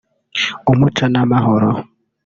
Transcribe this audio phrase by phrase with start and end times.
[0.71, 1.69] umuco n’amahoro